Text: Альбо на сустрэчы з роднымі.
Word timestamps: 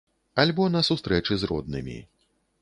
Альбо 0.43 0.65
на 0.75 0.81
сустрэчы 0.87 1.37
з 1.43 1.51
роднымі. 1.53 1.99